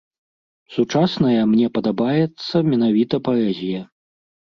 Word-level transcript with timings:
Сучасная 0.77 1.41
мне 1.51 1.67
падабаецца 1.75 2.55
менавіта 2.71 3.15
паэзія. 3.29 3.83